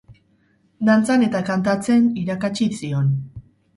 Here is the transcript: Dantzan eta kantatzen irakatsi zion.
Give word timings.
Dantzan 0.87 1.25
eta 1.27 1.41
kantatzen 1.49 2.07
irakatsi 2.23 2.69
zion. 2.81 3.13